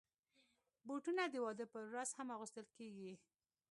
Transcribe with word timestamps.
بوټونه 0.87 1.23
د 1.29 1.35
واده 1.45 1.65
پر 1.73 1.83
ورځ 1.91 2.09
هم 2.17 2.27
اغوستل 2.35 2.65
کېږي. 2.77 3.13